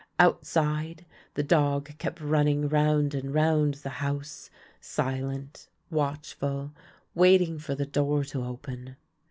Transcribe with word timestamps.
Outside, 0.17 1.05
the 1.35 1.43
dog 1.43 1.95
kept 1.99 2.19
running 2.21 2.67
round 2.67 3.13
and 3.13 3.31
round 3.35 3.75
the 3.75 3.89
house, 4.01 4.49
silent, 4.79 5.69
watchful, 5.91 6.73
waiting 7.13 7.59
for 7.59 7.75
the 7.75 7.85
door 7.85 8.23
to 8.23 8.43
open. 8.43 8.95